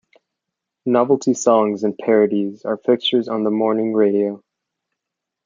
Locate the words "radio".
3.93-4.43